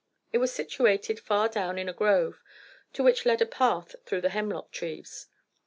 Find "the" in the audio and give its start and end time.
4.21-4.29